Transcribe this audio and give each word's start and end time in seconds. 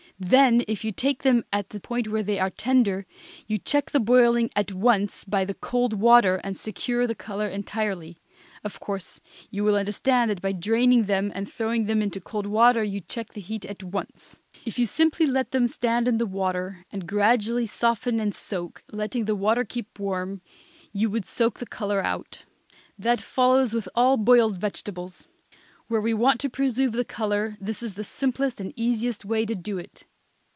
Then 0.23 0.63
if 0.67 0.85
you 0.85 0.91
take 0.91 1.23
them 1.23 1.45
at 1.51 1.69
the 1.69 1.79
point 1.79 2.07
when 2.07 2.25
they 2.27 2.37
are 2.37 2.51
tender 2.51 3.07
you 3.47 3.57
check 3.57 3.89
the 3.89 3.99
boiling 3.99 4.51
at 4.55 4.71
once 4.71 5.23
by 5.25 5.43
the 5.45 5.55
cold 5.55 5.93
water 5.93 6.39
and 6.43 6.55
secure 6.55 7.07
the 7.07 7.15
color 7.15 7.47
entirely. 7.47 8.17
Of 8.63 8.79
course 8.79 9.19
you 9.49 9.63
will 9.63 9.75
understand 9.75 10.29
that 10.29 10.39
by 10.39 10.51
draining 10.51 11.05
them 11.05 11.31
and 11.33 11.49
throwing 11.49 11.85
them 11.87 12.03
into 12.03 12.21
cold 12.21 12.45
water 12.45 12.83
you 12.83 13.01
check 13.01 13.33
the 13.33 13.41
heat 13.41 13.65
at 13.65 13.81
once. 13.81 14.37
If 14.63 14.77
you 14.77 14.85
simply 14.85 15.25
let 15.25 15.49
them 15.49 15.67
stand 15.67 16.07
in 16.07 16.19
the 16.19 16.27
water 16.27 16.85
and 16.91 17.07
gradually 17.07 17.65
soften 17.65 18.19
and 18.19 18.35
soak, 18.35 18.83
letting 18.91 19.25
the 19.25 19.35
water 19.35 19.63
keep 19.63 19.97
warm, 19.97 20.41
you 20.93 21.09
would 21.09 21.25
soak 21.25 21.57
the 21.57 21.65
color 21.65 22.03
out. 22.03 22.45
That 22.95 23.21
follows 23.21 23.73
with 23.73 23.89
all 23.95 24.17
boiled 24.17 24.57
vegetables. 24.57 25.27
Where 25.87 25.99
we 25.99 26.13
want 26.13 26.39
to 26.41 26.49
preserve 26.49 26.91
the 26.91 27.03
color 27.03 27.57
this 27.59 27.81
is 27.81 27.95
the 27.95 28.03
simplest 28.03 28.61
and 28.61 28.71
easiest 28.75 29.25
way 29.25 29.47
to 29.47 29.55
do 29.55 29.79
it. 29.79 30.05